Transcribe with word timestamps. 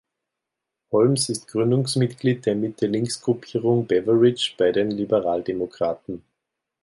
Holmes 0.91 1.29
ist 1.29 1.47
Gründungsmitglied 1.49 2.47
der 2.47 2.55
Mitte-Links-Gruppierung 2.55 3.85
Beveridge 3.85 4.55
bei 4.57 4.71
den 4.71 4.89
Liberaldemokraten. 4.89 6.23